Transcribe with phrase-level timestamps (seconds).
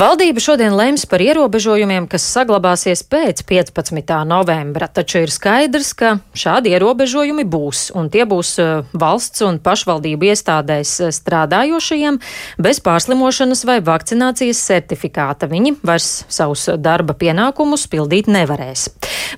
[0.00, 4.14] Valdība šodien lems par ierobežojumiem, kas saglabāsies pēc 15.
[4.24, 10.30] novembra, taču ir skaidrs, ka šādi ierobežojumi būs, un tie būs eh, valsts un pašvaldību
[10.30, 12.16] iestādēs eh, strādājošajiem
[12.56, 15.50] bez pārslimošanas vai vakcinācijas certifikāta.
[15.52, 18.88] Viņi vairs savus darba pienākumus pildīt nevarēs.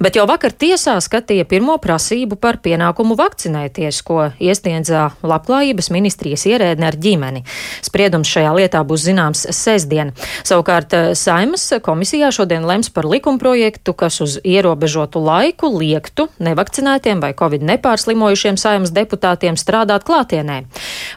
[0.01, 6.89] Bet jau vakar tiesā skatīja pirmo prasību par pienākumu vakcinēties, ko iesniedzā Labklājības ministrijas ierēdne
[6.89, 7.45] ar ģimeni.
[7.85, 10.13] Spriedums šajā lietā būs zināms sestdien.
[10.49, 17.33] Savukārt eh, Saimas komisijā šodien lems par likumprojektu, kas uz ierobežotu laiku liektu nevakcinētiem vai
[17.39, 20.63] covid nepārslimojušiem Saimas deputātiem strādāt klātienē.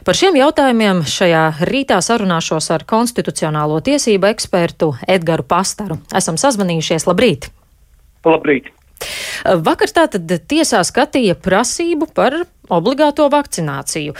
[0.04, 6.00] Par šiem jautājumiem šajā rītā sarunāšos ar konstitucionālo tiesību ekspertu Edgaru Pastaru.
[6.14, 7.08] Esam sazvanījušies.
[7.08, 7.55] Labrīt!
[8.26, 8.72] Labrīt!
[9.44, 12.34] Vakar tātad tiesā skatīja prasību par
[12.72, 14.14] obligāto vakcināciju.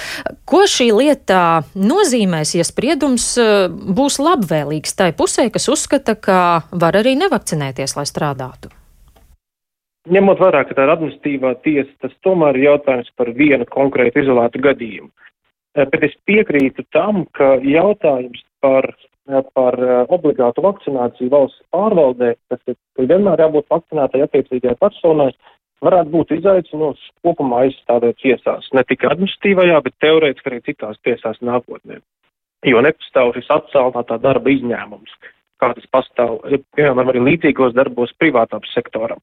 [0.47, 6.99] Ko šī lieta nozīmēs, ja spriedums eh, būs labvēlīgs tai pusē, kas uzskata, ka var
[7.01, 8.71] arī nevakcinēties, lai strādātu?
[10.13, 14.63] Ņemot vērā, ka tā ir administratīvā tiesa, tas tomēr ir jautājums par vienu konkrētu izolētu
[14.69, 15.11] gadījumu.
[15.77, 18.93] Eh, bet es piekrītu tam, ka jautājums par
[19.27, 25.31] par eh, obligātu vakcināciju valsts pārvaldē, kas ir vienmēr jābūt vakcinētai attiecīgajai personai,
[25.85, 32.01] varētu būt izaicinošs kopumā aizstāvēt tiesās, ne tikai administratīvajā, bet teorētiski arī citās tiesās nākotnē.
[32.67, 35.13] Jo nepastāv šis atceltā darba izņēmums,
[35.61, 36.39] kā tas pastāv,
[36.79, 39.21] piemēram, arī līdzīgos darbos privātām sektoram.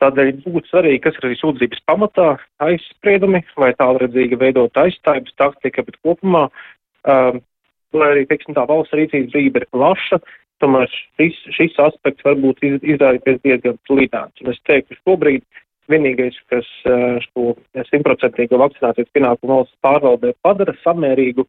[0.00, 2.28] Tādēļ būtu svarīgi, kas ir arī sūdzības pamatā
[2.64, 7.42] aizspriedumi vai tālredzīgi veidot aizstājības taktika, bet kopumā um,
[7.96, 10.20] lai arī, teiksim, tā valsts rīcības brīva ir plaša,
[10.62, 14.44] tomēr šis, šis aspekts varbūt iz, izrādīties diezgan līdāns.
[14.44, 15.44] Un es teiktu, ka šobrīd
[15.90, 16.68] vienīgais, kas
[17.26, 17.54] šo
[17.88, 21.46] simtprocentīgo vakcinācijas pienākumu valsts pārvaldē padara samērīgu,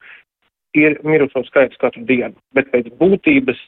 [0.79, 2.37] ir mirušo skaits katru dienu.
[2.55, 3.59] Bet pēc būtības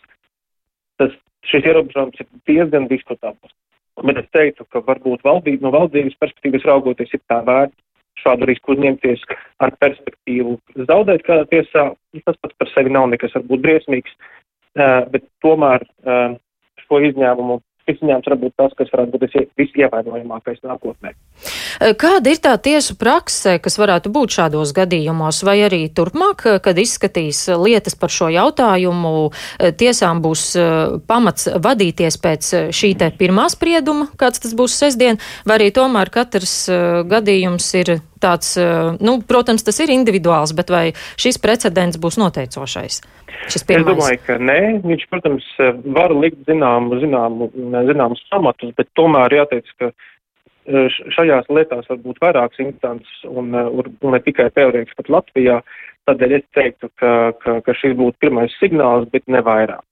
[1.02, 1.14] tas,
[1.50, 3.54] šis ierobežojums ir diezgan diskutabls.
[4.02, 7.78] Bet es teiktu, ka varbūt valdība, no valdības perspektīvas raugoties ir tā vērts
[8.22, 9.24] šādu risku uzņemties
[9.64, 10.58] ar perspektīvu
[10.90, 11.90] zaudēt kādā tiesā.
[12.28, 14.16] Tas pats par sevi nav nekas varbūt briesmīgs,
[15.14, 15.86] bet tomēr
[16.86, 21.14] šo izņēmumu izņēmums varbūt tas, kas varētu būt visievainojamākais nākotnē.
[22.00, 27.46] Kāda ir tā tiesu prakse, kas varētu būt šādos gadījumos, vai arī turpmāk, kad izskatīs
[27.60, 29.32] lietas par šo jautājumu,
[29.80, 30.46] tiesām būs
[31.10, 36.56] pamats vadīties pēc šī te pirmā sprieduma, kāds tas būs sestdien, vai arī tomēr katrs
[37.10, 38.56] gadījums ir tāds,
[39.04, 40.86] nu, protams, tas ir individuāls, bet vai
[41.20, 43.02] šis precedents būs noteicošais?
[43.44, 44.60] Es domāju, ka nē.
[44.86, 45.46] Viņš, protams,
[45.96, 47.50] var likt zināmu, zināmu,
[47.90, 49.92] zināmus pamatus, bet tomēr jāteic, ka
[50.66, 55.62] šajās lietās var būt vairākas instances un, e, un ne tikai teorētiski pat Latvijā.
[56.08, 59.84] Tādēļ es teiktu, ka, ka, ka šis būtu pirmais signāls, bet ne vairāk.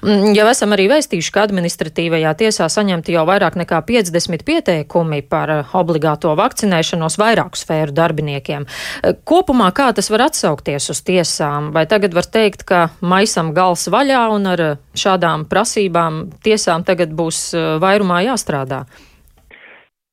[0.00, 5.52] Mm, jau esam arī vēstījuši, ka administratīvajā tiesā saņemti jau vairāk nekā 50 pieteikumi par
[5.52, 8.64] eh, obligāto vakcinēšanos vairāku sfēru darbiniekiem.
[8.64, 11.68] Eh, kopumā kā tas var atsaukties uz tiesām?
[11.76, 17.12] Vai tagad var teikt, ka maisam gals vaļā un ar eh, šādām prasībām tiesām tagad
[17.12, 17.50] būs
[17.84, 18.86] vairumā jāstrādā?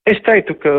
[0.07, 0.71] Es teiktu, ka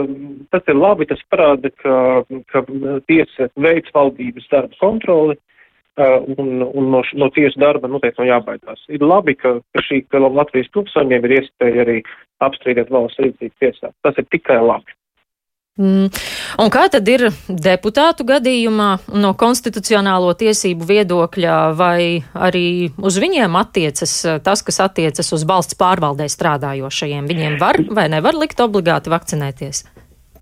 [0.52, 2.64] tas ir labi, tas parāda, ka, ka
[3.08, 5.57] tiesa veids valdības darba kontroli, Uh,
[6.36, 8.84] un, un no, no tiesu darba noteikti nav jābaidās.
[8.92, 11.98] Ir labi, ka, ka šī ka Latvijas pilsoņiem ir iespēja arī
[12.44, 13.92] apstrīdēt valsts rīcību tiesā.
[14.06, 14.94] Tas ir tikai labi.
[15.78, 16.08] Mm.
[16.58, 24.14] Un kā tad ir deputātu gadījumā no konstitucionālo tiesību viedokļa, vai arī uz viņiem attiecas
[24.42, 27.30] tas, kas attiecas uz valsts pārvaldē strādājošajiem?
[27.30, 29.84] Viņiem var vai nevar likt obligāti vakcinēties?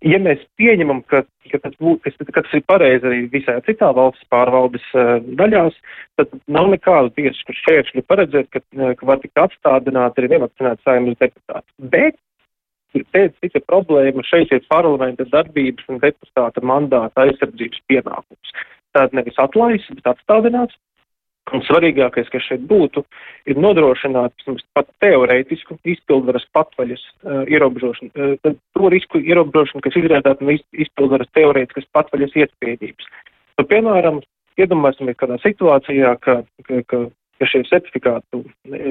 [0.04, 4.84] Ja mēs pieņemam, ka, ka, tas, ka, tas ir pareizi arī visā citā valsts pārvaldes
[4.94, 5.76] uh, daļās,
[6.20, 11.20] tad nav nekādu tiesisku šķēršļu paredzēt, ka, uh, ka var tikt atstādināti arī nevakcinēti saimnes
[11.22, 11.68] deputāti.
[11.92, 12.18] Bet
[13.12, 18.56] pēc cita problēma šeit ir parlamenta darbības un deputāta mandāta aizsardzības pienākums.
[18.96, 20.78] Tātad nevis atlaist, bet atstādināts,
[21.54, 23.04] Un svarīgākais, kas šeit būtu,
[23.46, 30.56] ir nodrošināt pat teorētisku izpildvaras patvaļas uh, ierobežošanu, uh, to risku ierobežošanu, kas izrādāt no
[30.56, 33.06] izpildvaras teorētiskas patvaļas iespējības.
[33.60, 34.20] Nu, piemēram,
[34.58, 37.02] iedomāsimies kādā situācijā, ka, ka, ka,
[37.38, 38.42] ka šie certifikātu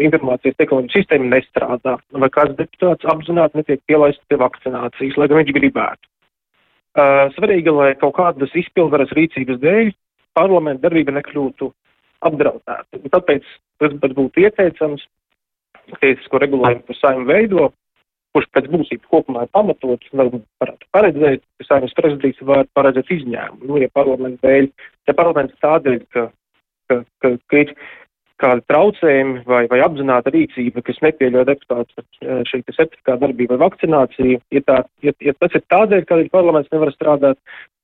[0.08, 5.56] informācijas tehnoloģiju sistēma nestrādā, vai kāds deputāts apzināti netiek pielaists pie vakcinācijas, lai gan viņš
[5.60, 6.08] gribētu.
[6.96, 9.90] Uh, svarīgi, lai kaut kādas izpildvaras rīcības dēļ
[10.40, 11.76] parlamenta darbība nekļūtu
[12.26, 13.02] apdraudēti.
[13.02, 13.48] Un tāpēc
[13.82, 15.04] tas būtu ieteicams,
[16.02, 17.68] tiesisko regulējumu par saimnu veido,
[18.36, 23.78] kurš pēc būtības kopumā ir pamatots, varētu paredzēt, ka saimnes prezidents var paredzēt izņēmumu, nu,
[23.84, 24.72] ja parlaments dēļ,
[25.08, 26.26] ja parlaments tādēļ, ka,
[26.90, 27.72] ka, ka, ka ir
[28.44, 32.04] kādi traucējumi vai, vai apzināta rīcība, kas nepieļauj deputātu
[32.50, 36.92] šī certifikāta darbība vai vakcināciju, ja, tā, ja, ja tas ir tādēļ, kādēļ parlaments nevar
[36.92, 37.40] strādāt,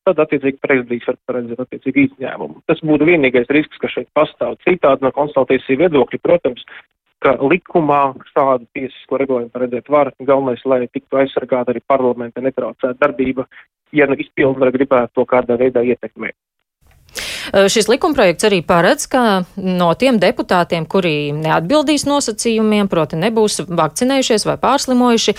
[0.08, 2.64] tad attiecīgi prezidijs var paredzēt attiecīgi izņēmumu.
[2.70, 4.58] Tas būtu vienīgais risks, kas šeit pastāv.
[4.66, 6.66] Citādi no konsultācijas viedokļa, protams,
[7.22, 8.02] ka likumā
[8.32, 10.14] šādu tiesisko regulējumu paredzēt var.
[10.20, 13.46] Galvenais, lai tiktu aizsargāta arī parlamenta netraucēta darbība,
[13.94, 16.38] ja nu izpildvara gribētu to kādā veidā ietekmēt.
[17.52, 24.56] Šis likumprojekts arī paredz, ka no tiem deputātiem, kuri neatbildīs nosacījumiem, proti nebūs vakcinējušies vai
[24.62, 25.36] pārslimojuši,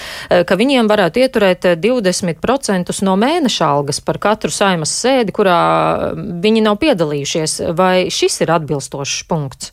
[0.49, 5.61] ka viņiem varētu ieturēt 20% no mēneša algas par katru saimas sēdi, kurā
[6.17, 7.61] viņi nav piedalījušies.
[7.79, 9.73] Vai šis ir atbilstošs punkts?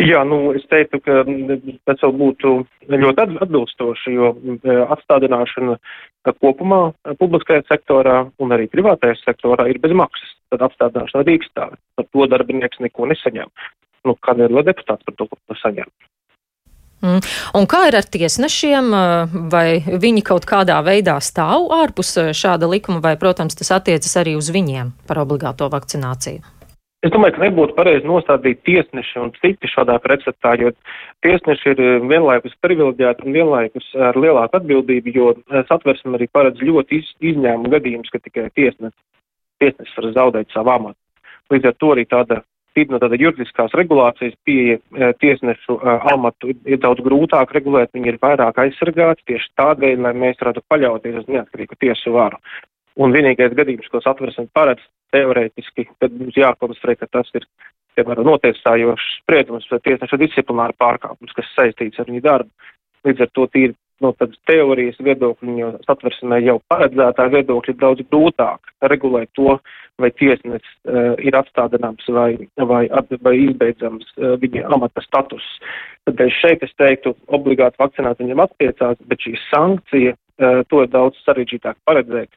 [0.00, 1.22] Jā, nu, es teiktu, ka
[1.88, 2.52] tas vēl būtu
[2.88, 4.30] ļoti atbilstoši, jo
[4.94, 5.76] atstādināšana
[6.40, 6.80] kopumā
[7.20, 10.32] publiskajā sektorā un arī privātajā sektorā ir bez maksas.
[10.52, 11.68] Tad apstādināšana rīkstā.
[11.96, 13.52] Par to darbinieks neko nesaņem.
[14.08, 15.28] Nu, kādēļ lai deputāts par to
[15.62, 15.88] saņem?
[17.02, 17.18] Mm.
[17.58, 18.92] Un kā ir ar tiesnešiem,
[19.50, 24.52] vai viņi kaut kādā veidā stāv ārpus šāda likuma, vai, protams, tas attiecas arī uz
[24.54, 26.44] viņiem par obligāto vakcināciju?
[27.02, 30.70] Es domāju, ka nebūtu pareizi nostādīt tiesneši un citi šādā pretstatā, jo
[31.26, 36.62] tiesneši ir eh, vienlaikus privileģēti un vienlaikus ar lielāku atbildību, jo eh, satversme arī paredz
[36.62, 38.98] ļoti iz, izņēmumu gadījumus, ka tikai tiesnesis,
[39.58, 40.98] tiesnesis var zaudēt savu amatu.
[41.50, 42.40] Līdz ar to arī tāda
[42.88, 45.80] no tāda juridiskās regulācijas pieeja eh, tiesnešu
[46.14, 51.24] amatu ir daudz grūtāk regulēt, viņi ir vairāk aizsargāti tieši tādēļ, lai mēs varētu paļauties
[51.24, 52.38] uz neatkarīgu tiesu varu.
[52.94, 57.46] Un vienīgais gadījums, ko satversme paredz teorētiski, tad mums jākonstatē, ka tas ir,
[57.96, 62.72] piemēram, notiesājošs spriedums vai tiesneša disciplināra pārkāpums, kas saistīts ar viņu darbu.
[63.06, 68.04] Līdz ar to tīri no tādas teorijas viedokļa, jo satversmē jau paredzētā viedokļa ir daudz
[68.10, 69.56] grūtāk regulēt to,
[70.00, 72.30] vai tiesnesis uh, ir atstādināms vai,
[72.70, 72.86] vai,
[73.22, 75.44] vai izbeidzams uh, viņa amata status.
[76.08, 81.20] Tad šeit es teiktu, obligāti vakcinēt viņam attiecās, bet šī sankcija uh, to ir daudz
[81.26, 82.32] sarežģītāk paredzēt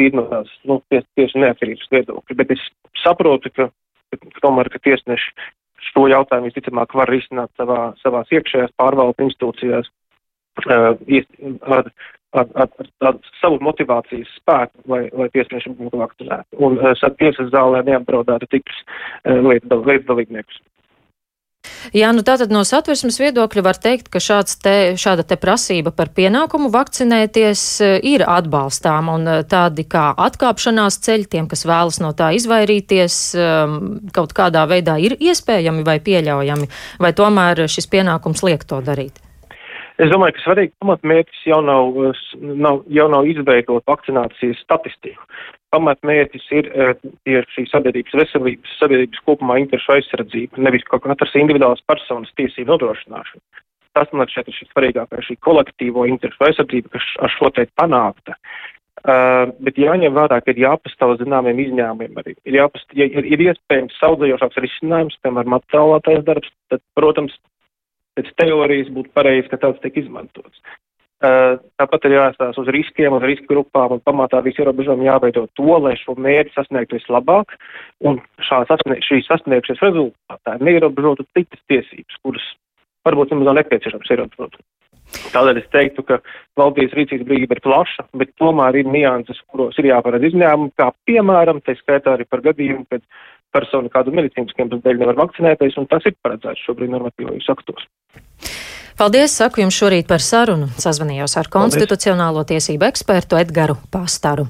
[0.00, 2.66] tīri no tās, nu, ties, tieši neatkarības viedokļa, bet es
[3.04, 3.68] saprotu, ka,
[4.16, 5.34] ka tomēr, ka tiesneši
[5.90, 9.90] šo jautājumu visticamāk var risināt savā, savās iekšējās pārvaldes institūcijās
[10.66, 10.96] uh,
[11.76, 11.90] ar,
[12.32, 16.60] ar, ar, ar, ar savu motivācijas spēku, lai, lai tiesneši būtu vakcinēti.
[16.62, 20.60] Un uh, tiesas zālē neapdraudētu tikus uh, līdzdalībniekus.
[21.90, 24.20] Jā, nu tātad no satversmes viedokļa var teikt, ka
[24.62, 31.00] te, šāda te prasība par pienākumu vakcinēties eh, ir atbalstām un eh, tādi kā atkāpšanās
[31.02, 33.80] ceļi tiem, kas vēlas no tā izvairīties, ehm,
[34.14, 36.70] kaut kādā veidā ir iespējami vai pieļaujami,
[37.02, 39.18] vai tomēr šis pienākums liek to darīt?
[40.00, 41.98] Es domāju, ka svarīgi pamatmērķis jau nav,
[42.40, 45.26] nav, jau nav izveidot vakcinācijas statistiku.
[45.70, 46.92] Pamatmērķis ir eh,
[47.28, 53.62] tieši sabiedrības veselības, sabiedrības kopumā interešu aizsardzība, nevis kaut katras individuālas personas tiesību nodrošināšana.
[53.94, 58.36] Tas man šeit ir šis svarīgākais, šī kolektīvo interešu aizsardzība, kas ar šo teikt panākta.
[59.00, 62.34] Uh, bet jāņem vērā, ka ir jāpastāv zināmiem izņēmumiem arī.
[62.44, 67.38] Ir, jāpast, ja ir, ir iespējams saudzējošāks risinājums, piemēram, attēlātais darbs, tad, protams,
[68.18, 70.60] pēc teorijas būtu pareizi, ka tāds tiek izmantots.
[71.20, 75.74] Uh, tāpat ir jāstāsta uz riskiem, uz riska grupām un pamatā visi ierobežojumi jāveido to,
[75.84, 77.52] lai šo mērķi sasniegtu vislabāk
[78.08, 78.16] un
[78.48, 82.46] sasnie, šī sasniegšanas rezultātā neierobežotu citas tiesības, kuras
[83.04, 84.56] varbūt nemaz nav nepieciešams ierobežot.
[85.34, 86.20] Tādēļ es teiktu, ka
[86.56, 91.60] valdības rīcības brīvība ir plaša, bet tomēr ir nianses, kuros ir jāparedz izņēmumi, kā piemēram,
[91.66, 93.04] te skaitā arī par gadījumu, kad
[93.52, 97.88] persona kādu medicīniskiem dēļ nevar vakcinēties, un tas ir paredzēts šobrīd normatīvajos aktos.
[99.00, 100.66] Paldies, saku jums šorīt par sarunu.
[100.76, 104.44] Sazvanījos ar konstitucionālo tiesību ekspertu Edgaru Pastaru.